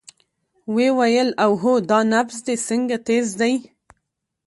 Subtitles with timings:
[0.73, 3.53] ويې ويل اوهو دا نبض دې څنګه تېز دى.